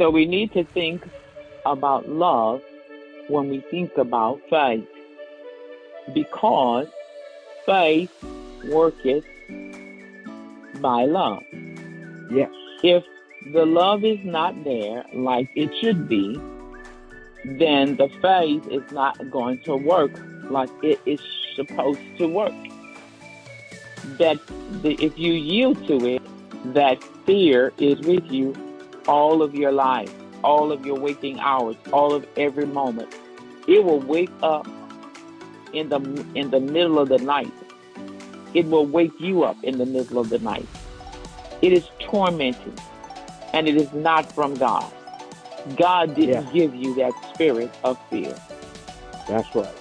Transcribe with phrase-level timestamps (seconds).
[0.00, 1.06] So we need to think
[1.66, 2.62] about love
[3.28, 4.88] when we think about faith.
[6.14, 6.86] Because
[7.66, 8.10] faith
[8.70, 9.26] worketh
[10.80, 11.42] by love.
[12.30, 12.50] Yes.
[12.82, 13.04] If
[13.52, 16.40] the love is not there like it should be,
[17.44, 20.12] then the faith is not going to work
[20.44, 21.20] like it is
[21.54, 22.54] supposed to work.
[24.16, 24.38] That
[24.80, 26.22] the, if you yield to it,
[26.72, 28.54] that fear is with you
[29.10, 30.12] all of your life,
[30.44, 33.10] all of your waking hours, all of every moment.
[33.68, 34.68] It will wake up
[35.72, 36.00] in the
[36.34, 37.54] in the middle of the night.
[38.54, 40.70] It will wake you up in the middle of the night.
[41.62, 42.80] It is tormenting,
[43.52, 44.92] and it is not from God.
[45.76, 46.52] God didn't Yeah.
[46.52, 48.40] give you that spirit of fear.
[49.28, 49.78] That's right.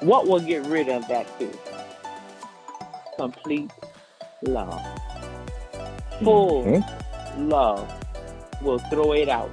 [0.00, 1.60] What will get rid of that fear?
[3.18, 3.72] Complete
[4.42, 4.84] love.
[6.24, 6.84] Full Mhm.
[7.50, 7.86] love
[8.62, 9.50] will throw it out.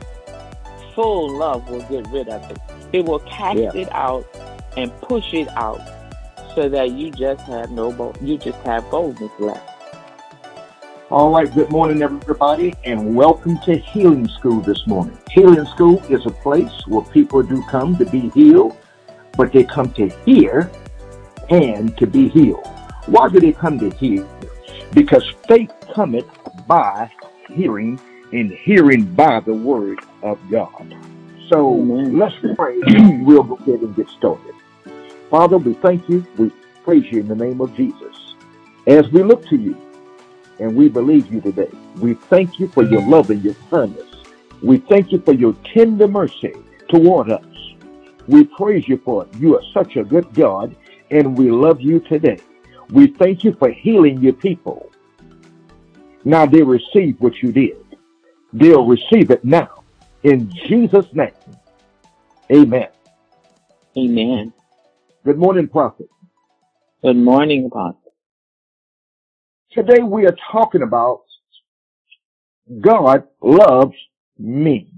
[0.95, 2.57] Full love will get rid of it.
[2.93, 3.71] It will cast Yeah.
[3.73, 4.25] it out
[4.77, 5.81] and push it out
[6.55, 9.67] so that you just have no bo- you just have boldness left.
[11.09, 15.17] All right, good morning, everybody, and welcome to Healing School this morning.
[15.29, 18.75] Healing School is a place where people do come to be healed,
[19.37, 20.71] but they come to hear
[21.49, 22.65] and to be healed.
[23.07, 24.25] Why do they come to hear?
[24.93, 26.25] Because faith cometh
[26.67, 27.11] by
[27.47, 27.99] hearing,
[28.31, 30.95] and hearing by the word of God.
[31.49, 32.17] So Amen.
[32.17, 32.79] let's pray.
[33.23, 34.55] we'll go ahead and get started.
[35.29, 36.25] Father, we thank you.
[36.37, 36.51] We
[36.83, 38.35] praise you in the name of Jesus.
[38.87, 39.77] As we look to you,
[40.61, 41.69] and we believe you today.
[41.97, 44.07] We thank you for your love and your kindness.
[44.61, 46.53] We thank you for your tender mercy
[46.87, 47.43] toward us.
[48.27, 49.35] We praise you for it.
[49.37, 50.75] You are such a good God,
[51.09, 52.39] and we love you today.
[52.91, 54.90] We thank you for healing your people.
[56.23, 57.77] Now they receive what you did.
[58.53, 59.83] They'll receive it now.
[60.23, 61.31] In Jesus' name.
[62.51, 62.89] Amen.
[63.97, 64.53] Amen.
[65.25, 66.09] Good morning, Prophet.
[67.03, 68.13] Good morning, Apostle.
[69.71, 71.21] Today we are talking about
[72.81, 73.95] God loves
[74.37, 74.93] me.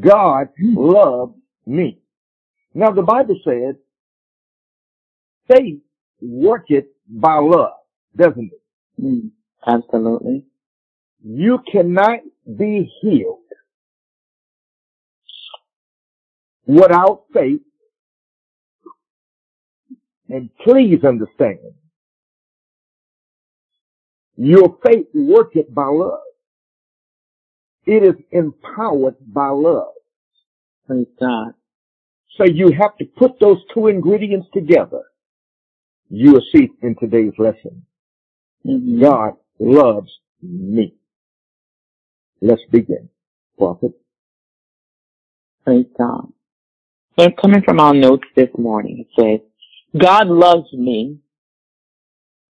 [0.00, 1.34] God loves
[1.66, 2.00] me.
[2.74, 3.76] Now the Bible says
[5.48, 5.80] faith
[6.20, 7.72] worketh by love,
[8.16, 9.02] doesn't it?
[9.02, 9.30] Mm,
[9.66, 10.44] absolutely.
[11.24, 12.20] You cannot
[12.58, 13.38] be healed
[16.66, 17.60] without faith.
[20.28, 21.58] And please understand,
[24.36, 26.20] your faith worketh by love.
[27.86, 29.92] It is empowered by love.
[30.86, 31.54] Praise God.
[32.38, 35.02] So you have to put those two ingredients together.
[36.10, 37.86] You will see in today's lesson.
[38.66, 39.00] Mhm.
[39.00, 40.10] God loves
[40.42, 40.94] me.
[42.40, 43.10] Let's begin.
[43.58, 43.92] Prophet.
[45.64, 46.32] Praise God.
[47.18, 51.18] So coming from our notes this morning, it says, God loves me.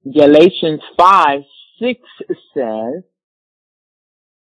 [0.05, 1.41] Galatians 5,
[1.81, 2.01] 6
[2.55, 3.03] says,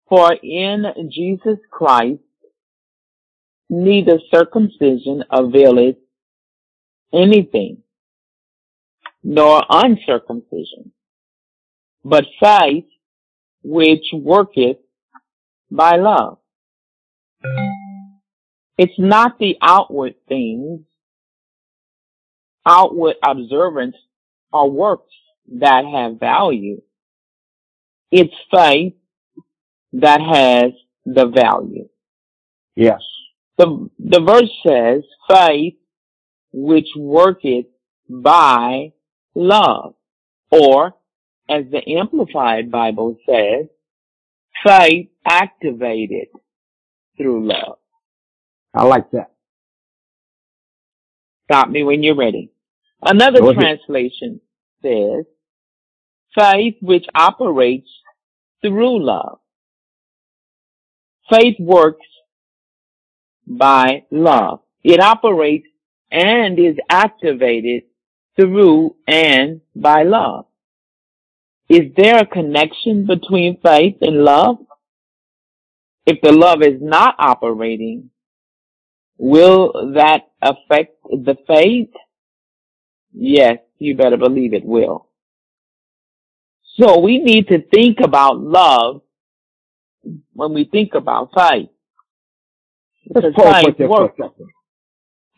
[0.09, 2.23] For in Jesus Christ
[3.69, 5.97] neither circumcision availeth
[7.13, 7.83] anything,
[9.23, 10.93] nor uncircumcision,
[12.05, 12.85] but faith
[13.63, 14.77] which worketh
[15.71, 16.39] by love.
[18.77, 20.81] It's not the outward things,
[22.67, 23.97] outward observance
[24.53, 25.13] or works
[25.61, 26.83] that have value.
[28.11, 28.95] It's faith
[29.95, 30.73] that has
[31.05, 31.89] the value.
[32.77, 33.01] Yes.
[33.59, 35.75] The, the verse says, faith
[36.53, 37.67] which worketh
[38.09, 38.93] by
[39.35, 39.95] love.
[40.51, 40.95] Or,
[41.49, 43.67] as the Amplified Bible says,
[44.67, 46.29] faith activated
[47.17, 47.79] through love.
[48.73, 49.33] I like that.
[51.45, 52.51] Stop me when you're ready.
[53.03, 53.61] Another Go ahead.
[53.61, 54.41] translation
[54.83, 55.27] says,
[56.39, 57.89] faith which operates
[58.63, 59.39] through love.
[61.31, 62.07] Faith works
[63.47, 64.61] by love.
[64.83, 65.67] It operates
[66.11, 67.85] and is activated
[68.37, 70.47] through and by love.
[71.69, 74.59] Is there a connection between faith and love?
[76.07, 78.11] If the love is not operating,
[79.17, 81.91] will that affect the faith?
[83.13, 85.09] Yes, you better believe it will.
[86.79, 89.03] So we need to think about love
[90.33, 91.69] when we think about faith.
[93.15, 94.49] Let's pause right for a second.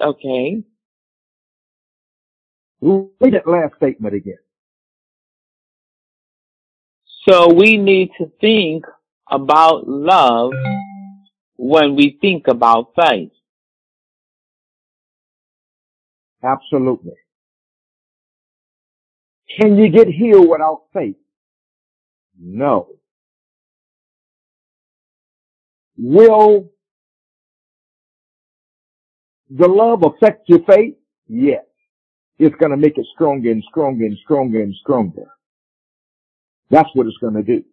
[0.01, 0.63] Okay.
[2.81, 4.39] Read that last statement again.
[7.29, 8.85] So we need to think
[9.29, 10.53] about love
[11.57, 13.33] when we think about faith?
[16.45, 17.15] Absolutely.
[19.59, 21.17] Can you get healed without faith?
[22.39, 22.89] No.
[25.99, 26.71] Will
[29.51, 30.95] the love affect your faith?
[31.27, 31.65] Yes.
[32.39, 35.27] It's going to make it stronger and stronger and stronger and stronger.
[36.71, 37.65] That's what it's going to do.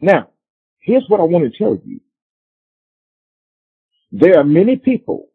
[0.00, 0.28] Now,
[0.80, 2.00] here's what I want to tell you.
[4.12, 5.28] There are many people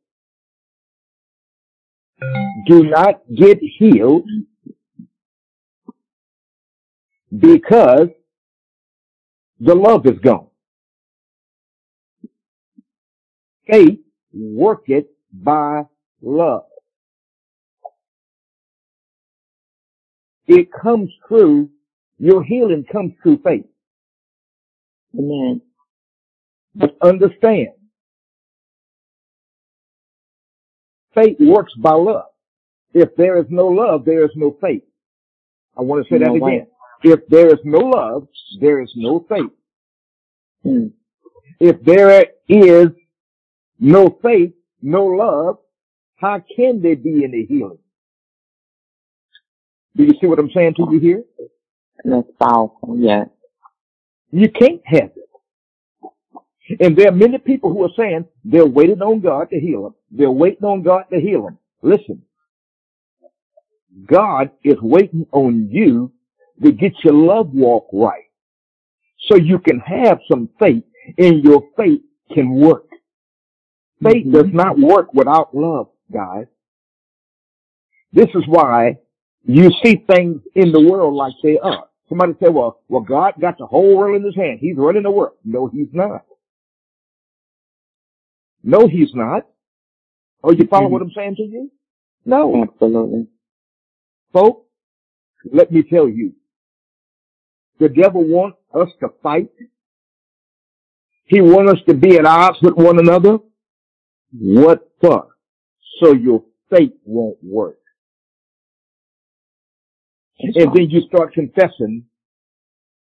[2.67, 4.27] do not get healed
[7.37, 8.07] because
[9.59, 10.47] the love is gone.
[13.69, 13.99] Faith
[14.33, 15.83] worketh by
[16.21, 16.65] love.
[20.47, 21.69] It comes through,
[22.19, 23.65] your healing comes through faith.
[25.17, 25.61] Amen.
[26.75, 27.69] But understand,
[31.13, 32.25] faith works by love.
[32.93, 34.83] If there is no love, there is no faith.
[35.77, 36.55] I want to say No that way.
[36.55, 36.67] again.
[37.03, 38.27] If there is no love,
[38.59, 39.51] there is no faith.
[40.63, 40.87] Hmm.
[41.59, 42.87] If there is
[43.79, 45.57] no faith, no love,
[46.15, 47.79] how can there be any healing?
[49.95, 51.23] Do you see what I'm saying to you here?
[52.05, 52.97] That's powerful.
[52.99, 53.25] yeah.
[54.31, 56.79] You can't have it.
[56.81, 59.95] And there are many people who are saying they're waiting on God to heal them.
[60.11, 61.59] They're waiting on God to heal them.
[61.83, 62.23] Listen.
[64.07, 66.11] God is waiting on you
[66.63, 68.25] to get your love walk right.
[69.29, 70.83] So you can have some faith
[71.17, 72.01] and your faith
[72.33, 72.87] can work.
[74.03, 74.33] Faith Mhm.
[74.33, 76.47] does not work without love, guys.
[78.13, 78.99] This is why
[79.43, 81.85] you see things in the world like they are.
[82.09, 84.59] Somebody say, well, well, God got the whole world in his hand.
[84.59, 85.35] He's running the world.
[85.43, 86.25] No, he's not.
[88.63, 89.47] No, he's not.
[90.43, 90.91] Oh, you follow Mhm.
[90.91, 91.71] what I'm saying to you?
[92.25, 92.63] No.
[92.63, 93.27] Absolutely.
[94.31, 94.67] Folks,
[95.45, 96.33] let me tell you.
[97.79, 99.49] The devil wants us to fight.
[101.25, 103.39] He wants us to be at odds with one another.
[104.31, 105.35] What for?
[105.99, 107.79] So your faith won't work.
[110.39, 112.05] And then you start confessing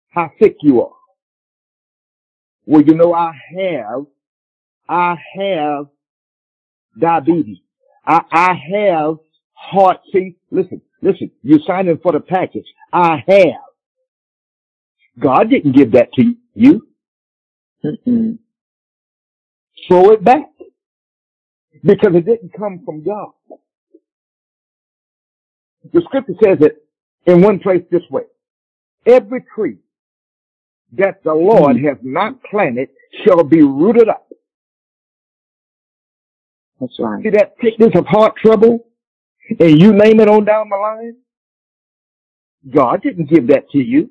[0.09, 0.93] how sick you are.
[2.65, 4.05] Well, you know, I have,
[4.87, 5.85] I have
[6.99, 7.57] diabetes.
[8.05, 9.17] I, I have
[9.53, 9.97] heart.
[10.13, 12.67] See, listen, listen, you're signing for the package.
[12.91, 13.63] I have.
[15.19, 16.87] God didn't give that to you.
[17.83, 18.37] Mm-mm.
[19.87, 20.45] Throw it back.
[21.83, 23.31] Because it didn't come from God.
[25.91, 26.82] The scripture says it
[27.25, 28.23] in one place this way.
[29.05, 29.77] Every tree
[30.93, 32.89] that the Lord has not planted
[33.25, 34.27] shall be rooted up.
[36.79, 37.23] That's right.
[37.23, 38.87] See that sickness of heart trouble?
[39.59, 41.17] And you name it on down the line?
[42.73, 44.09] God didn't give that to you.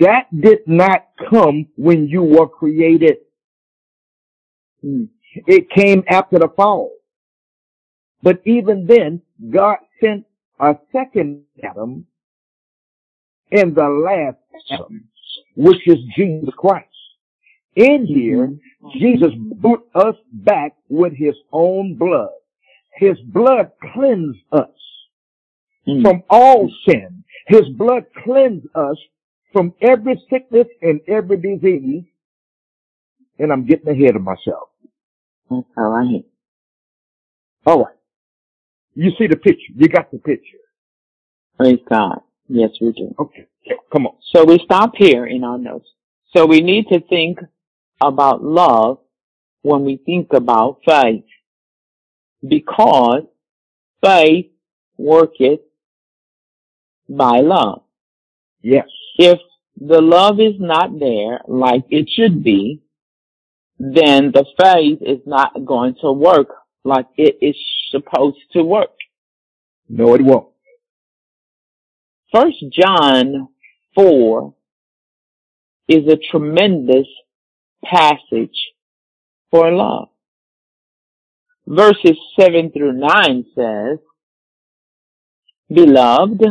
[0.00, 3.18] That did not come when you were created.
[4.84, 5.08] Mm.
[5.46, 6.92] It came after the fall.
[8.22, 10.24] But even then, God sent
[10.60, 12.06] a second Adam
[13.52, 14.36] and the last
[14.70, 15.08] Adam,
[15.56, 16.86] which is Jesus Christ.
[17.76, 18.52] In here,
[18.98, 22.30] Jesus brought us back with his own blood.
[22.94, 24.70] His blood cleansed us
[25.86, 26.02] Mm.
[26.02, 27.24] from all sin.
[27.46, 28.98] His blood cleansed us
[29.52, 32.04] from every sickness and every disease.
[33.38, 34.68] And I'm getting ahead of myself.
[35.48, 36.24] That's all right.
[37.64, 37.97] All right.
[38.94, 39.72] You see the picture.
[39.76, 40.58] You got the picture.
[41.56, 42.20] Praise God.
[42.48, 43.14] Yes, we do.
[43.18, 43.46] Okay.
[43.92, 44.16] Come on.
[44.32, 45.88] So we stop here in our notes.
[46.34, 47.38] So we need to think
[48.00, 48.98] about love
[49.62, 51.24] when we think about faith.
[52.46, 53.24] Because
[54.02, 54.46] faith
[54.96, 55.60] worketh
[57.08, 57.82] by love.
[58.62, 58.86] Yes.
[59.16, 59.38] If
[59.80, 62.82] the love is not there like it should be,
[63.78, 66.48] then the faith is not going to work
[66.88, 67.56] like it is
[67.90, 68.90] supposed to work.
[69.88, 70.48] No, it won't.
[72.32, 73.48] First John
[73.94, 74.54] 4
[75.88, 77.06] is a tremendous
[77.84, 78.58] passage
[79.50, 80.08] for love.
[81.66, 83.98] Verses 7 through 9 says,
[85.72, 86.42] Beloved,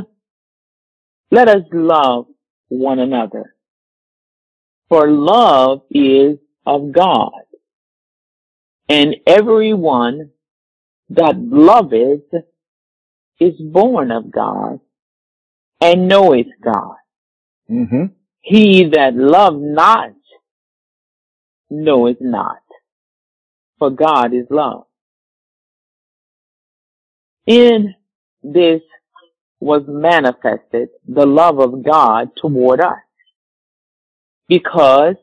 [1.31, 2.27] let us love
[2.69, 3.55] one another.
[4.89, 7.31] For love is of God.
[8.89, 10.31] And everyone
[11.09, 12.31] that loveth
[13.39, 14.79] is born of God
[15.81, 16.95] and knoweth God.
[17.69, 18.05] Mm-hmm.
[18.41, 20.11] He that loved not
[21.69, 22.61] knoweth not,
[23.77, 24.85] for God is love.
[27.45, 27.93] In
[28.41, 28.81] this
[29.59, 32.99] was manifested the love of God toward us,
[34.47, 35.15] because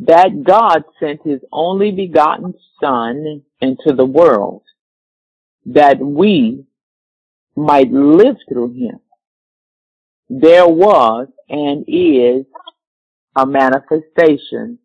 [0.00, 4.62] that God sent his only begotten Son into the world,
[5.66, 6.64] that we
[7.56, 9.00] might live through him.
[10.28, 12.46] There was and is
[13.36, 14.78] a manifestation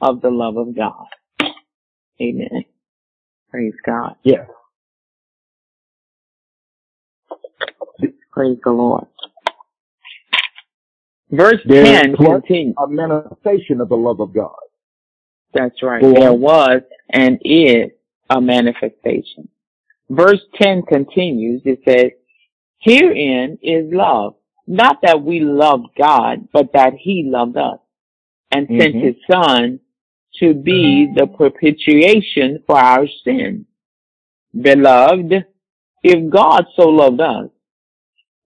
[0.00, 1.06] of the love of God.
[2.20, 2.64] Amen.
[3.50, 4.16] Praise God.
[4.22, 4.48] Yes.
[8.32, 9.06] Praise the Lord.
[11.30, 12.74] Verse There 10 was continues.
[12.78, 14.54] a manifestation of the love of God.
[15.54, 16.02] That's right.
[16.02, 17.90] Go There was and is
[18.30, 19.48] a manifestation.
[20.08, 21.62] Verse 10 continues.
[21.64, 22.12] It says,
[22.78, 24.34] Herein is love.
[24.68, 27.78] Not that we loved God, but that He loved us
[28.52, 29.00] and sent Mhm.
[29.02, 29.80] His Son
[30.38, 33.66] to be the propitiation for our sins.
[34.60, 35.44] Beloved,
[36.02, 37.50] if God so loved us,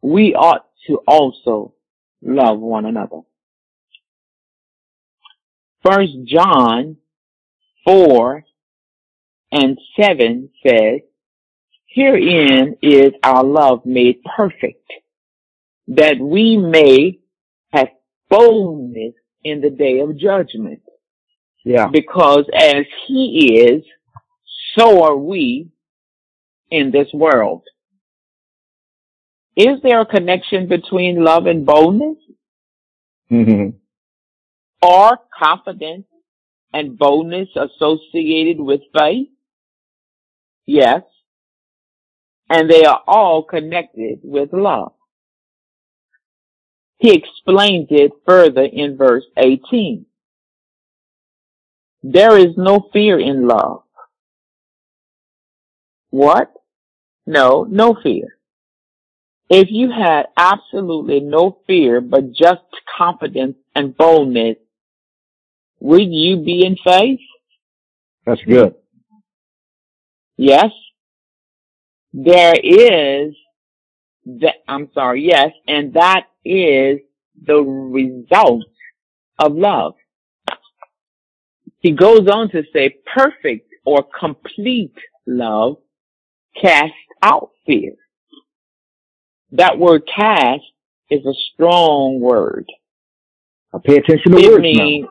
[0.02, 1.74] we ought to also
[2.22, 3.20] love one another.
[5.82, 6.96] First John
[7.84, 8.44] 4
[9.52, 11.00] and 7 says,
[11.86, 14.88] Herein is our love made perfect,
[15.88, 17.18] that we may
[17.72, 17.88] have
[18.28, 20.82] boldness in the day of judgment.
[21.64, 21.88] Yeah.
[21.88, 23.82] Because as he is,
[24.78, 25.70] so are we
[26.70, 27.62] in this world.
[29.60, 32.16] Is there a connection between love and boldness?
[33.28, 33.68] hmm
[34.80, 36.06] Are confidence
[36.72, 39.28] and boldness associated with faith?
[40.64, 41.02] Yes.
[42.48, 44.92] And they are all connected with love.
[46.96, 50.06] He explains it further in verse 18.
[52.02, 53.82] There is no fear in love.
[56.08, 56.50] What?
[57.26, 58.39] No, no fear.
[59.52, 62.62] If you had absolutely no fear but just
[62.96, 64.58] confidence and boldness,
[65.80, 67.18] would you be in faith?
[68.24, 68.76] That's good.
[70.36, 70.70] Yes.
[72.12, 73.34] There is
[74.26, 77.00] that, I'm sorry, yes, and that is
[77.44, 78.64] the result
[79.38, 79.94] of love.
[81.80, 84.94] He goes on to say perfect or complete
[85.26, 85.78] love
[86.60, 87.94] casts out fear.
[89.52, 90.62] That word cast
[91.10, 92.66] is a strong word.
[93.74, 95.06] I pay attention to It words means,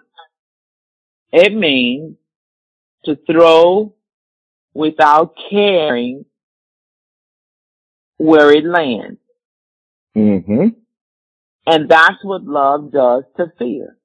[1.31, 2.15] it means
[3.05, 3.93] to throw
[4.73, 6.25] without caring
[8.17, 9.19] where it lands.
[10.15, 10.39] now.
[10.39, 10.67] hmm
[11.65, 13.97] And that's what love does to fear.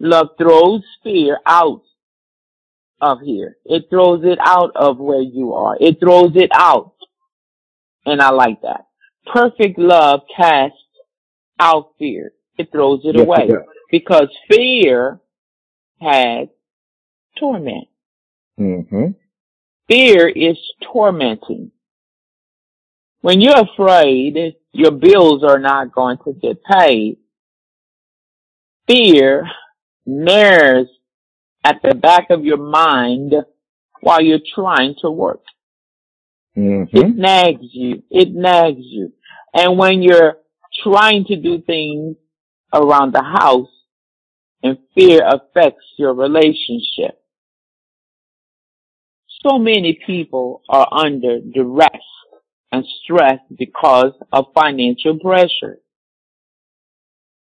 [0.00, 1.82] Love throws fear out
[3.00, 3.56] of here.
[3.64, 5.76] It throws it out of where you are.
[5.80, 6.94] It throws it out.
[8.04, 8.86] And I like that.
[9.26, 10.76] Perfect love casts
[11.58, 12.32] out fear.
[12.58, 13.46] It throws it Yes, away.
[13.48, 13.66] it.
[13.90, 15.20] Because fear
[16.00, 16.48] has
[17.38, 17.88] torment.
[18.56, 19.06] hmm
[19.88, 20.56] Fear is
[20.92, 21.70] tormenting.
[23.20, 27.18] When you're afraid your bills are not going to get paid,
[28.88, 29.46] fear
[30.06, 30.88] nares
[31.64, 33.34] at the back of your mind
[34.00, 35.42] while you're trying to work.
[36.54, 38.02] Hmm It nags you.
[38.10, 39.12] It nags you.
[39.54, 40.36] And when you're
[40.82, 42.16] trying to do things
[42.72, 43.68] around the house
[44.62, 47.20] and fear affects your relationship.
[49.46, 51.90] So many people are under duress
[52.70, 55.78] and stress because of financial pressure.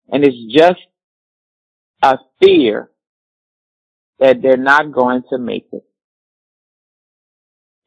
[0.10, 0.82] And it's just
[2.04, 2.90] a fear
[4.20, 5.84] that they're not going to make it.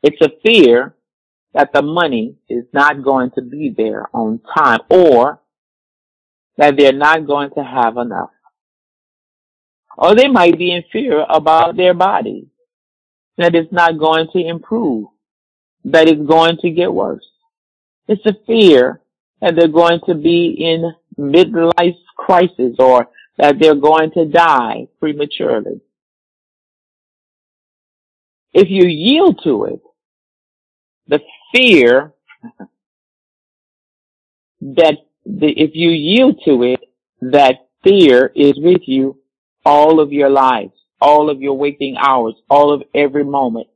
[0.03, 0.95] It's a fear
[1.55, 5.41] that the money is not going to be there on time or
[6.57, 8.31] that they're not going to have enough.
[9.97, 12.49] Or they might be in fear about their body,
[13.37, 15.09] that it's not going to improve,
[15.85, 17.27] that it's going to get worse.
[18.07, 19.01] It's a fear
[19.41, 25.81] that they're going to be in midlife crisis or that they're going to die prematurely.
[28.53, 29.81] If you yield to it,
[31.07, 31.21] the
[31.55, 32.13] fear
[34.63, 36.81] that the, if you yield to it,
[37.23, 39.19] that fear is with you
[39.65, 43.69] all of your lives, all of your waking hours, all of every moment.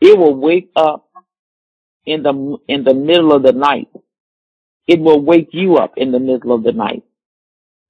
[0.00, 1.08] It will wake up
[2.06, 3.88] in the, in the middle of the night.
[4.86, 7.04] It will wake you up in the middle of the night.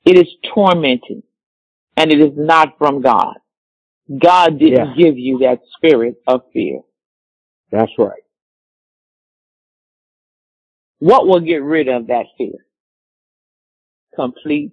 [0.04, 1.22] It is tormenting
[1.96, 3.36] and it is not from God.
[4.18, 4.94] God didn't Yeah.
[4.96, 6.80] give you that spirit of fear.
[7.72, 8.22] That's right.
[10.98, 12.66] What will get rid of that fear?
[14.14, 14.72] Complete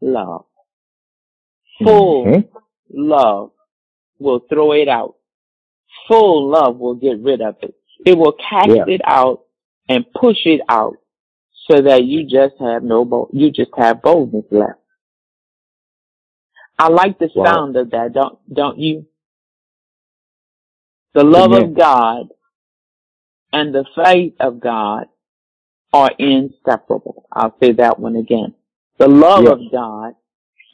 [0.00, 0.46] love.
[1.82, 2.48] Full Mhm.
[2.90, 3.52] love
[4.18, 5.16] will throw it out.
[6.08, 7.74] Full love will get rid of it.
[8.04, 8.84] It will cast Yeah.
[8.86, 9.46] it out
[9.88, 10.96] and push it out
[11.68, 14.80] so that you just have no you just have boldness left.
[16.78, 17.44] I like the Wow.
[17.44, 19.06] sound of that, don't don't you?
[21.14, 21.70] The love Amen.
[21.70, 22.28] of God
[23.52, 25.08] and the faith of God
[25.96, 27.26] are inseparable.
[27.32, 28.54] I'll say that one again.
[28.98, 29.52] The love Yes.
[29.52, 30.12] of God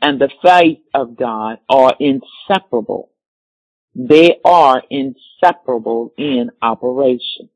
[0.00, 3.10] and the faith of God are inseparable.
[3.94, 7.48] They are inseparable in operation.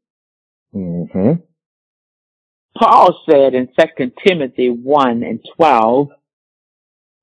[0.73, 1.33] hmm
[2.79, 6.09] Paul said in 2 Timothy 1 and 12,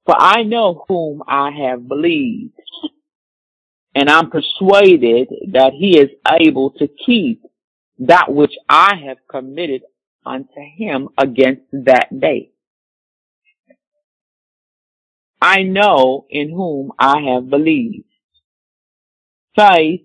[0.05, 2.59] For I know whom I have believed,
[3.93, 6.09] and I'm persuaded that he is
[6.41, 7.43] able to keep
[7.99, 9.83] that which I have committed
[10.25, 12.51] unto him against that day.
[15.41, 18.05] I know in whom I have believed.
[19.57, 20.01] Faith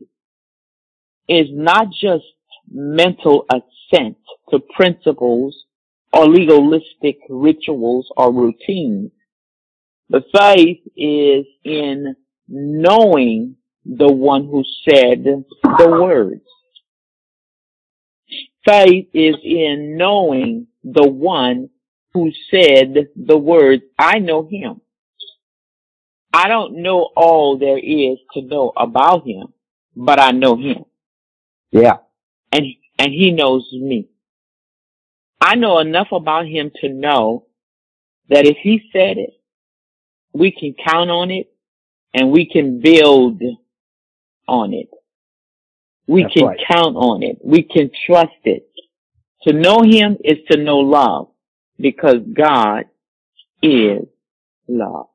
[1.29, 2.25] is not just
[2.71, 4.17] mental assent
[4.51, 5.65] to principles
[6.13, 9.13] or legalistic rituals or routines.
[10.11, 12.17] The faith is in
[12.49, 16.43] knowing the one who said the words.
[18.69, 21.71] Faith is in knowing the one
[22.13, 24.83] who said the words, I know him.
[26.35, 29.55] I don't know all there is to know about him,
[29.97, 30.85] but I know him
[31.73, 31.97] Yeah.
[32.53, 32.67] and,
[32.99, 34.09] and he knows me.
[35.41, 37.47] I know enough about him to know
[38.29, 39.31] that if he said it,
[40.35, 41.51] we can count on it
[42.13, 43.41] and we can build
[44.47, 44.91] on it.
[46.09, 46.59] We That's can right.
[46.69, 47.39] count on it.
[47.45, 48.69] We can trust it.
[49.43, 51.29] To know him is to know love
[51.79, 52.87] because God
[53.63, 54.07] is
[54.67, 55.07] love.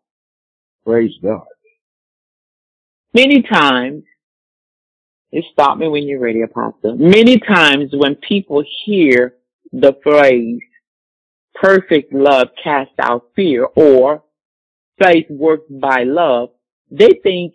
[0.86, 1.46] Praise God.
[3.14, 4.04] Many times,
[5.34, 6.96] just stop me when you're ready, Apostle.
[6.96, 9.36] Many times when people hear
[9.72, 10.62] the phrase,
[11.56, 14.24] perfect love casts out fear or
[15.02, 16.50] faith works by love,
[16.92, 17.54] they think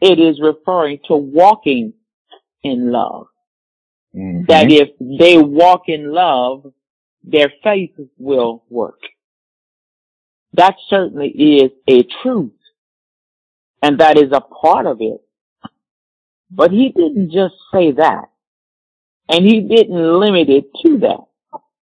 [0.00, 1.94] it is referring to walking
[2.62, 3.28] in love.
[4.14, 4.46] Mhm.
[4.46, 6.72] That if they walk in love,
[7.22, 9.00] their faith will work.
[10.54, 12.52] That certainly is a truth.
[13.82, 15.20] And that is a part of it.
[16.50, 18.30] But he didn't just say that.
[19.28, 21.24] And he didn't limit it to that.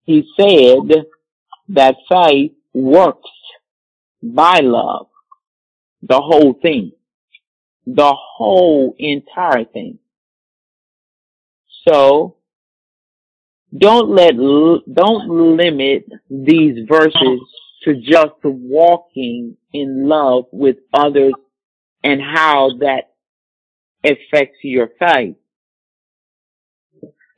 [0.05, 1.07] He said
[1.69, 3.31] that faith works
[4.23, 5.09] by love.
[6.03, 6.93] The whole thing.
[7.95, 9.99] The whole entire thing.
[11.89, 12.37] So,
[13.77, 17.41] don't let, don't limit these verses
[17.85, 21.33] to just walking in love with others
[22.05, 23.13] and how that
[24.05, 25.37] affects your faith.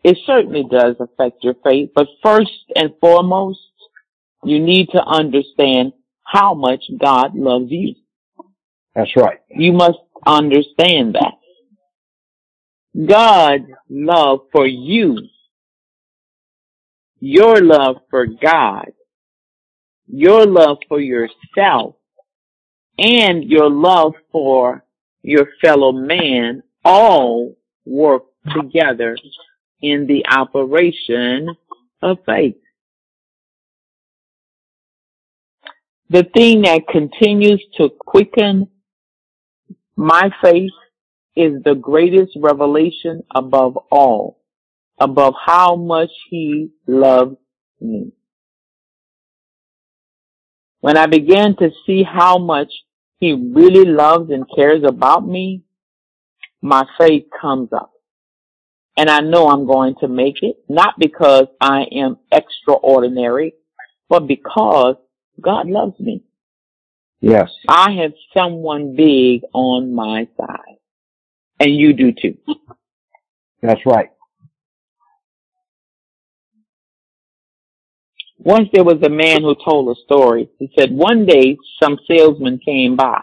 [0.03, 3.61] It certainly does affect your faith, but first and foremost,
[4.43, 5.93] you need to understand
[6.25, 7.95] how much God loves you.
[8.95, 9.41] That's right.
[9.49, 11.35] You must understand that.
[13.07, 15.17] God's love for you,
[17.21, 18.93] your love for God,
[20.07, 21.95] your love for yourself,
[22.99, 24.85] and your love for
[25.23, 29.17] your fellow man all work together
[29.81, 31.55] in the operation
[32.03, 32.57] of faith.
[36.09, 38.69] The thing that continues to quicken
[40.01, 40.73] my faith
[41.37, 44.41] is the greatest revelation above all,
[44.99, 47.37] above how much he loves
[47.83, 48.11] me.
[50.81, 52.73] When I began to see how much
[53.19, 55.65] he really loves and cares about me,
[56.63, 57.93] my faith comes up.
[58.97, 63.53] And I know I'm going to make it, not because I am extraordinary,
[64.09, 64.97] but because
[65.43, 66.23] God loves me.
[67.21, 67.51] Yes.
[67.69, 70.79] I have someone big on my side.
[71.59, 72.39] And you do too.
[73.63, 74.11] That's right.
[78.39, 80.49] Once there was a man who told a story.
[80.59, 83.23] He said one day some salesmen came by.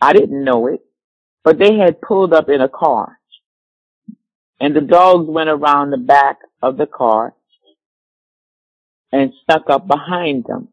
[0.00, 0.80] I didn't know it,
[1.44, 3.18] but they had pulled up in a car.
[4.60, 7.34] And the dogs went around the back of the car
[9.12, 10.68] and stuck up behind them.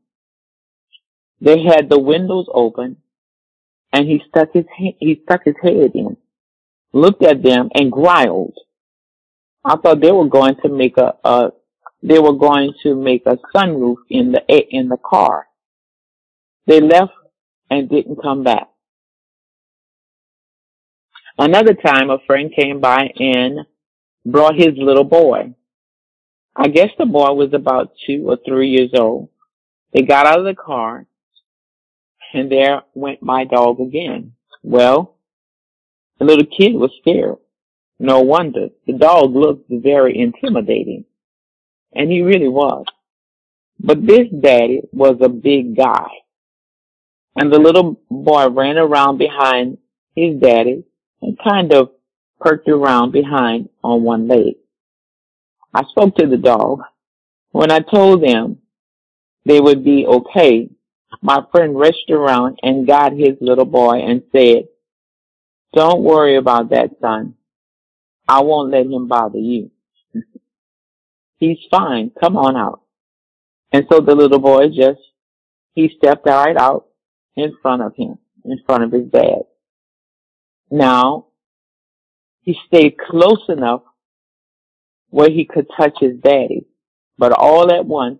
[1.42, 2.98] They had the windows open
[3.92, 6.16] and he stuck his, he stuck his head in,
[6.94, 8.58] looked at them and growled.
[9.66, 11.52] I thought they were going to make a, a
[12.04, 15.48] they were going to make a sunroof in the in the car.
[16.66, 17.12] They left
[17.70, 18.70] and didn't come back.
[21.38, 23.60] Another time, a friend came by and
[24.26, 25.54] brought his little boy.
[26.56, 29.30] I guess the boy was about two or three years old.
[29.94, 31.06] They got out of the car,
[32.34, 34.34] and there went my dog again.
[34.64, 35.16] Well,
[36.20, 37.38] the little kid was scared.
[38.00, 38.70] No wonder.
[38.88, 41.06] The dog looked very intimidating.
[41.94, 42.86] And he really was.
[43.80, 46.08] But this daddy was a big guy.
[47.36, 49.78] And the little boy ran around behind
[50.16, 50.84] his daddy
[51.22, 51.92] and kind of
[52.40, 54.56] perked around behind on one leg.
[55.74, 56.82] I spoke to the dog.
[57.52, 58.58] When I told them
[59.46, 60.70] they would be okay,
[61.22, 64.68] my friend reached around and got his little boy and said,
[65.74, 67.36] don't worry about that, son.
[68.28, 69.72] I won't let him bother you.
[71.38, 72.12] He's fine.
[72.20, 72.82] Come on out.
[73.72, 75.00] And so the little boy just,
[75.74, 76.88] he stepped right out
[77.36, 79.44] in front of him, in front of his dad.
[80.70, 81.28] Now,
[82.42, 83.84] he stayed close enough
[85.10, 86.66] where he could touch his daddy,
[87.18, 88.20] but all at once,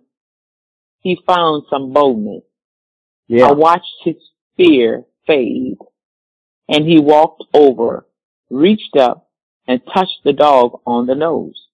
[1.00, 2.44] he found some boldness.
[3.28, 3.46] Yeah.
[3.46, 4.16] I watched his
[4.56, 5.78] fear fade
[6.68, 8.06] and he walked over,
[8.50, 9.30] reached up
[9.66, 11.68] and touched the dog on the nose.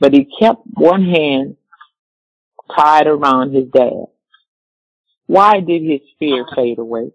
[0.00, 1.56] But he kept one hand
[2.74, 4.06] tied around his dad.
[5.26, 7.12] Why did his fear fade away?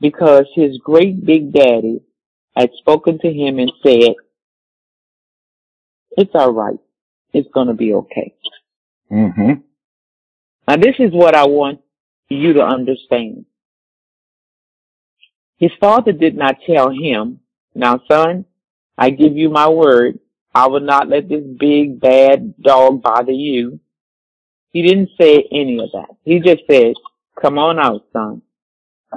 [0.00, 2.00] Because his great big daddy
[2.56, 4.14] had spoken to him and said,
[6.16, 6.78] it's alright.
[7.32, 8.34] It's gonna be okay.
[9.10, 9.52] Mm-hmm.
[10.68, 11.80] Now this is what I want
[12.34, 13.46] you to understand.
[15.56, 17.40] His father did not tell him,
[17.74, 18.44] now son,
[18.98, 20.18] I give you my word,
[20.54, 23.80] I will not let this big bad dog bother you.
[24.70, 26.16] He didn't say any of that.
[26.24, 26.94] He just said,
[27.40, 28.42] come on out, son.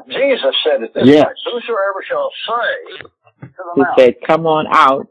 [0.08, 1.26] Jesus said it this yes.
[1.26, 3.08] way, whosoever shall say
[3.76, 5.08] He said, come on out.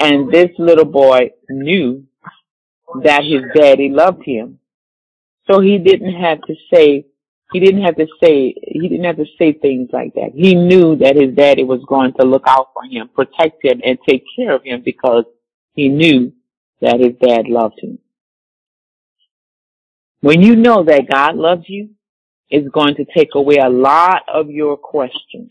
[0.00, 2.06] And this little boy knew
[3.02, 4.58] that his daddy loved him.
[5.52, 7.04] So he didn't have to say
[7.52, 10.30] he didn't have to say he didn't have to say things like that.
[10.34, 13.98] He knew that his daddy was going to look out for him, protect him, and
[14.08, 15.24] take care of him because
[15.74, 16.32] he knew
[16.80, 17.98] that his dad loved him.
[20.22, 21.90] When you know that God loves you,
[22.48, 25.50] it's going to take away a lot of your questions.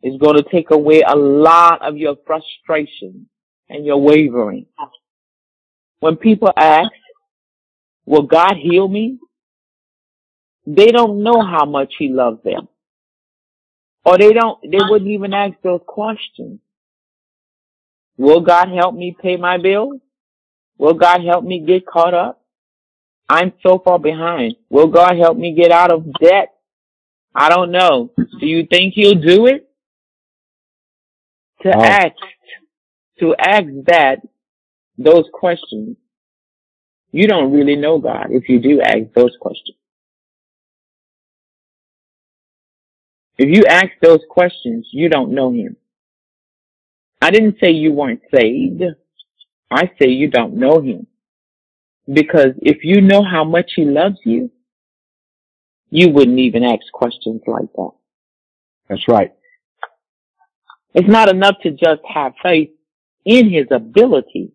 [0.00, 3.28] It's going to take away a lot of your frustration
[3.68, 4.66] and your wavering.
[6.00, 6.90] When people ask,
[8.06, 9.18] will God heal me?
[10.66, 12.68] They don't know how much he loves them.
[14.04, 16.60] Or they don't, they wouldn't even ask those questions.
[18.16, 20.00] Will God help me pay my bills?
[20.78, 22.40] Will God help me get caught up?
[23.28, 24.56] I'm so far behind.
[24.68, 26.48] Will God help me get out of debt?
[27.34, 28.10] I don't know.
[28.16, 29.68] Do you think he'll do it?
[31.62, 31.82] To oh.
[31.82, 32.16] ask,
[33.20, 34.16] to ask that,
[34.98, 35.96] those questions,
[37.12, 39.76] you don't really know God if you do ask those questions.
[43.38, 45.76] If you ask those questions, you don't know him.
[47.20, 48.82] I didn't say you weren't saved.
[49.70, 51.06] I say you don't know him.
[52.12, 54.50] Because if you know how much he loves you,
[55.90, 57.90] you wouldn't even ask questions like that.
[58.88, 59.32] That's right.
[60.94, 62.70] It's not enough to just have faith
[63.24, 64.52] in his ability.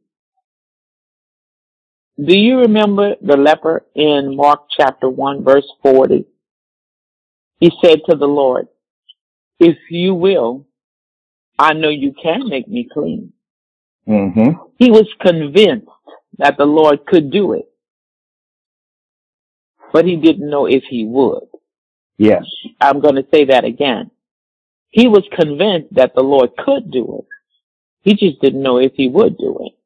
[2.20, 6.26] Do you remember the leper in Mark chapter 1 verse 40?
[7.60, 8.68] He said to the Lord,
[9.60, 10.66] if you will,
[11.60, 13.34] I know you can make me clean.
[14.08, 14.62] Mm-hmm.
[14.78, 15.88] He was convinced
[16.38, 17.70] that the Lord could do it,
[19.92, 21.48] but he didn't know if he would.
[22.18, 22.46] Yes.
[22.82, 24.12] I'm going to say that again.
[24.90, 27.26] He was convinced that the Lord could do it.
[28.02, 29.77] He just didn't know if he would do it.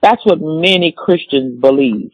[0.00, 2.10] That's what many Christians believe.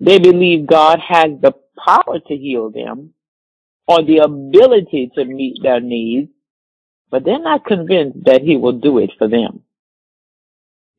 [0.00, 1.52] They believe God has the
[1.84, 3.14] power to heal them
[3.88, 6.30] or the ability to meet their needs,
[7.10, 9.62] but they're not convinced that he will do it for them.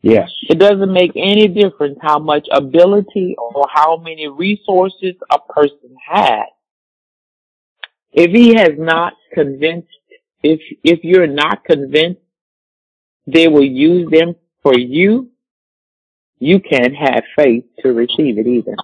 [0.01, 0.29] Yes.
[0.49, 6.45] It doesn't make any difference how much ability or how many resources a person has.
[8.13, 9.89] If he has not convinced,
[10.43, 12.21] if, if you're not convinced
[13.25, 15.29] they will use them for you,
[16.39, 18.75] you can't have faith to receive it either.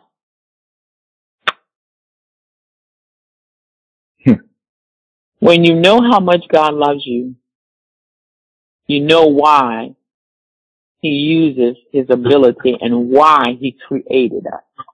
[4.26, 4.46] Hmm.
[5.40, 7.36] When you know how much God loves you,
[8.88, 9.96] you know why
[11.00, 14.86] he uses his ability and why he created us.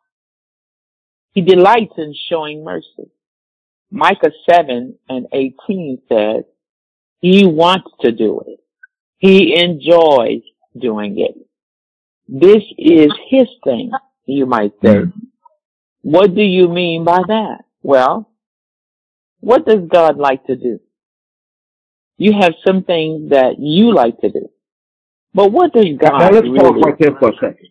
[1.34, 3.12] He delights in showing mercy.
[3.91, 6.43] Micah 7 and 18 says,
[7.22, 8.60] he wants to do it.
[9.17, 10.41] He enjoys
[10.80, 11.49] doing it.
[12.32, 13.92] This is his thing,
[14.26, 15.00] you might say.
[15.00, 15.20] Mm-hmm.
[16.04, 17.63] What do you mean by that?
[17.82, 18.30] Well,
[19.39, 20.80] what does God like to do?
[22.18, 24.50] You have some things that you like to do.
[25.34, 27.70] But what does God Now let's really pause right there for a second.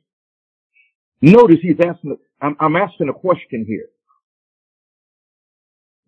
[1.20, 3.86] Notice he's asking, I'm, I'm asking a question here.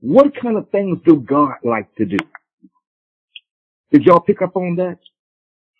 [0.00, 2.16] What kind of things do God like to do?
[3.92, 4.98] Did y'all pick up on that?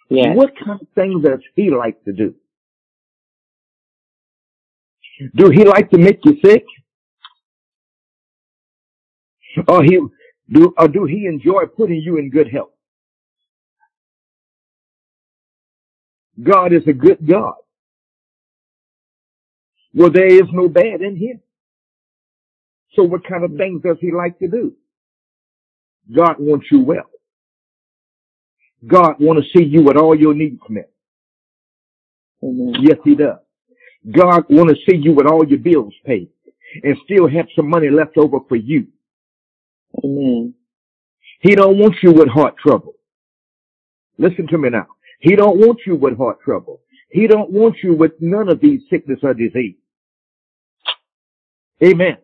[0.08, 0.34] Yeah.
[0.34, 2.34] What kind of things does he like to do?
[5.36, 6.64] Do he like to make you sick?
[9.68, 9.98] Or he
[10.52, 12.70] do or do he enjoy putting you in good health?
[16.42, 17.54] God is a good God.
[19.94, 21.40] Well, there is no bad in him.
[22.94, 24.74] So what kind of things does he like to do?
[26.14, 27.10] God wants you well.
[28.86, 30.90] God want to see you with all your needs met.
[32.42, 32.74] Amen.
[32.80, 33.38] Yes, he does.
[34.08, 36.28] God want to see you with all your bills paid
[36.82, 38.86] and still have some money left over for you.
[40.04, 40.54] Amen.
[41.40, 42.94] He don't want you with heart trouble.
[44.18, 44.86] Listen to me now.
[45.20, 46.80] He don't want you with heart trouble.
[47.10, 49.76] He don't want you with none of these sickness or disease.
[51.82, 52.18] Amen.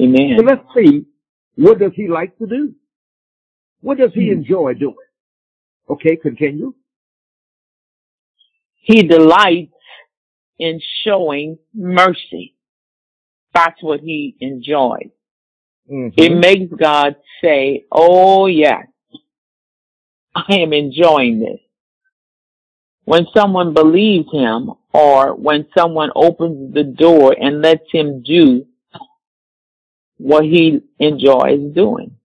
[0.00, 0.36] Amen.
[0.36, 1.06] So let's see,
[1.54, 2.74] what does he like to do?
[3.80, 4.38] What does he hmm.
[4.38, 4.96] enjoy doing?
[5.88, 6.74] Okay, continue.
[8.80, 9.72] He delights
[10.58, 12.54] in showing mercy.
[13.54, 15.10] That's what he enjoys.
[15.90, 16.12] Mhm.
[16.16, 18.86] It makes God say, oh yes,
[20.34, 21.60] I am enjoying this.
[23.04, 28.66] When someone believes him or when someone opens the door and lets him do
[30.18, 32.16] what he enjoys doing.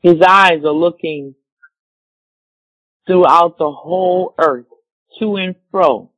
[0.00, 1.34] His eyes are looking
[3.06, 4.66] throughout the whole earth,
[5.18, 6.10] to and fro.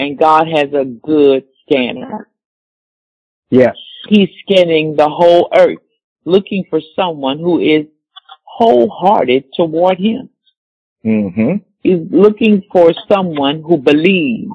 [0.00, 2.26] And God has a good scanner.
[3.50, 3.76] Yes.
[4.08, 5.84] He's scanning the whole earth,
[6.24, 7.84] looking for someone who is
[8.44, 10.30] wholehearted toward him.
[11.04, 11.56] Mm-hmm.
[11.82, 14.50] He's looking for someone who believes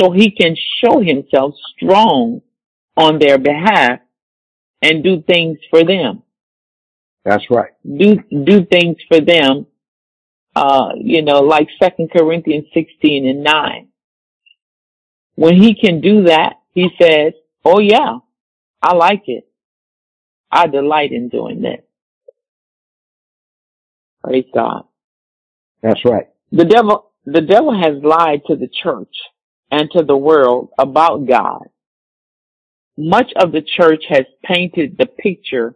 [0.00, 2.40] so he can show himself strong
[2.96, 4.00] on their behalf
[4.82, 6.24] and do things for them.
[7.24, 7.70] That's right.
[7.84, 9.66] Do, do things for them,
[10.56, 13.88] uh, you know, like Second Corinthians 16 and 9.
[15.36, 17.32] When he can do that, he says,
[17.64, 18.18] oh yeah,
[18.82, 19.48] I like it.
[20.50, 21.80] I delight in doing this.
[24.22, 24.84] Praise God.
[25.82, 26.28] That's right.
[26.52, 29.14] The devil, the devil has lied to the church
[29.70, 31.64] and to the world about God.
[32.96, 35.74] Much of the church has painted the picture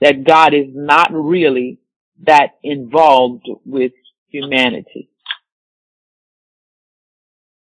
[0.00, 1.78] that God is not really
[2.26, 3.92] that involved with
[4.28, 5.10] humanity.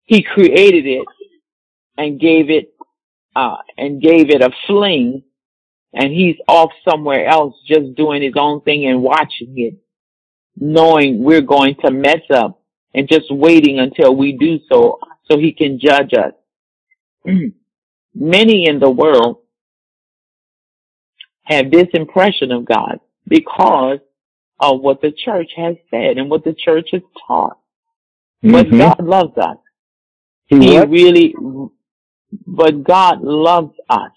[0.04, 1.06] He created it
[1.98, 2.72] and gave it,
[3.36, 5.22] uh, and gave it a fling
[5.94, 9.74] and he's off somewhere else just doing his own thing and watching it,
[10.56, 12.62] knowing we're going to mess up
[12.94, 14.98] and just waiting until we do so,
[15.30, 16.32] so he can judge us.
[18.14, 19.38] Many in the world
[21.44, 24.00] have this impression of God because
[24.60, 27.58] of what the church has said and what the church has taught.
[28.42, 28.78] But Mhm.
[28.78, 29.56] God loves us.
[30.46, 31.34] He He really,
[32.46, 34.12] but God loves us.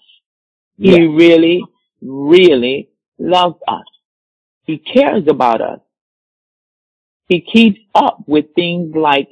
[0.78, 1.06] He Yeah.
[1.06, 1.64] really,
[2.00, 3.86] really loves us.
[4.64, 5.80] He cares about us.
[7.28, 9.28] He keeps up with things like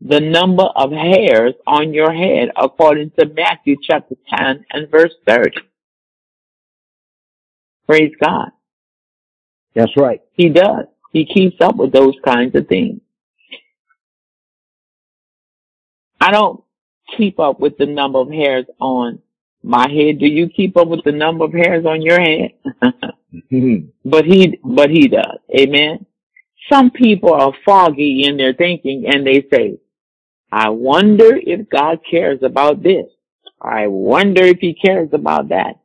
[0.00, 5.60] the number of hairs on your head according to Matthew chapter 10 and verse 30.
[7.86, 8.50] Praise God.
[9.74, 10.20] That's right.
[10.32, 10.86] He does.
[11.12, 13.00] He keeps up with those kinds of things.
[16.20, 16.62] I don't
[17.16, 19.20] keep up with the number of hairs on
[19.62, 20.18] my head.
[20.18, 22.52] Do you keep up with the number of hairs on your head?
[23.50, 23.88] Mhm.
[24.04, 25.38] but he, but he does.
[25.58, 26.06] Amen.
[26.70, 29.78] Some people are foggy in their thinking and they say,
[30.52, 33.06] I wonder if God cares about this.
[33.60, 35.76] I wonder if he cares about that.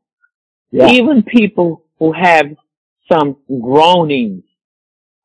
[0.72, 0.90] Yeah.
[0.90, 2.48] Even people who have
[3.12, 4.44] some groanings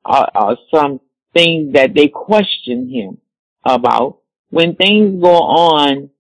[0.05, 1.01] or, or some
[1.35, 3.19] things that they question him
[3.65, 4.20] about,
[4.51, 6.11] when things go on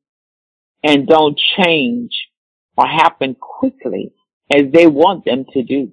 [0.83, 2.11] and don't change
[2.77, 4.13] or happen quickly,
[4.53, 5.93] as they want them to do,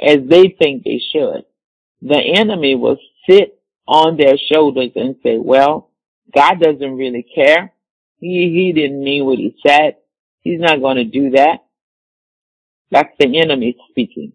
[0.00, 1.44] as they think they should.
[2.02, 5.90] The enemy will sit on their shoulders and say, well,
[6.34, 7.72] God doesn't really care.
[8.18, 9.96] He, he didn't mean what he said.
[10.40, 11.58] He's not going to do that.
[12.90, 14.32] That's the enemy speaking.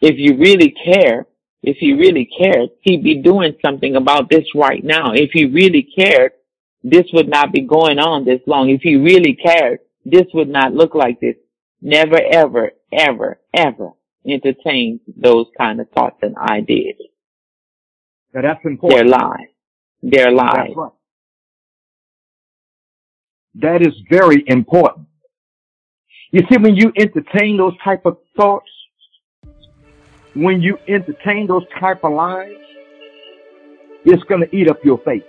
[0.00, 1.26] If you really care,
[1.62, 5.12] if he really cared, he'd be doing something about this right now.
[5.12, 6.32] If he really cared,
[6.82, 8.70] this would not be going on this long.
[8.70, 11.36] If he really cared, this would not look like this.
[11.80, 13.90] Never, ever, ever, ever
[14.26, 16.96] entertain those kind of thoughts and ideas.
[18.34, 19.10] Now that's important.
[19.10, 19.48] They're lies.
[20.02, 20.70] They're lies.
[20.76, 20.92] Right.
[23.56, 25.06] That is very important.
[26.30, 28.68] You see, when you entertain those type of thoughts,
[30.34, 32.56] when you entertain those type of lies,
[34.04, 35.24] it's going to eat up your faith.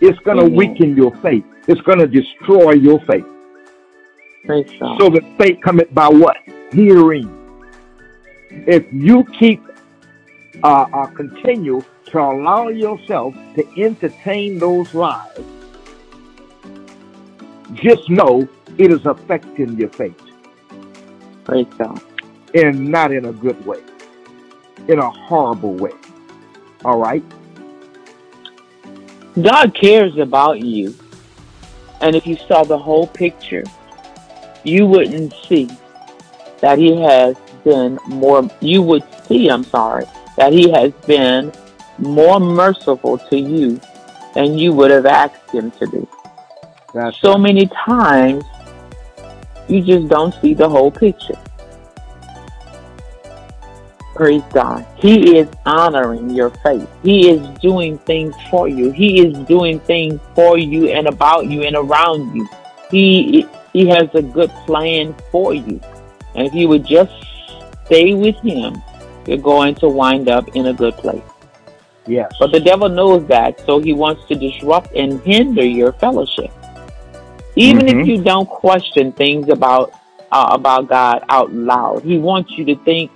[0.00, 1.44] It's going to weaken your faith.
[1.68, 3.26] It's going to destroy your faith.
[4.98, 6.36] So that faith cometh by what?
[6.72, 7.36] Hearing.
[8.50, 9.62] If you keep,
[10.62, 15.44] uh, uh, continue to allow yourself to entertain those lies,
[17.74, 20.29] just know it is affecting your faith.
[21.44, 22.00] Praise God.
[22.54, 23.80] And not in a good way,
[24.88, 25.92] in a horrible way.
[26.84, 27.22] All right?
[29.40, 30.94] God cares about you.
[32.00, 33.64] And if you saw the whole picture,
[34.64, 35.70] you wouldn't see
[36.60, 41.52] that He has been more, you would see, I'm sorry, that He has been
[41.98, 43.80] more merciful to you
[44.34, 46.06] than you would have asked Him to be.
[46.94, 47.40] That's so right.
[47.40, 48.44] many times,
[49.70, 51.38] you just don't see the whole picture.
[54.14, 54.84] Praise God.
[54.96, 56.88] He is honoring your faith.
[57.02, 58.90] He is doing things for you.
[58.90, 62.46] He is doing things for you and about you and around you.
[62.90, 65.80] He he has a good plan for you.
[66.34, 67.12] And if you would just
[67.86, 68.82] stay with him,
[69.26, 71.22] you're going to wind up in a good place.
[72.06, 72.32] Yes.
[72.38, 76.50] But the devil knows that, so he wants to disrupt and hinder your fellowship.
[77.56, 78.00] Even mm-hmm.
[78.00, 79.92] if you don't question things about
[80.32, 83.10] uh, about God out loud, He wants you to think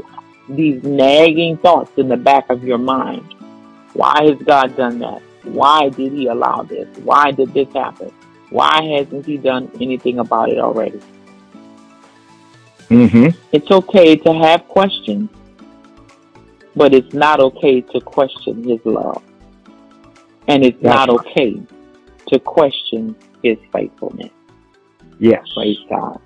[0.49, 3.35] these nagging thoughts in the back of your mind.
[3.93, 5.23] Why has God done that?
[5.45, 6.89] Why did He allow this?
[6.99, 8.13] Why did this happen?
[8.51, 11.01] Why hasn't He done anything about it already?
[12.89, 13.39] Mm-hmm.
[13.53, 15.31] It's okay to have questions,
[16.75, 19.23] but it's not okay to question His love.
[20.49, 21.63] And it's That's not okay
[22.29, 24.33] to question his faithfulness.
[25.21, 25.47] Yes.
[25.55, 26.21] Praise God.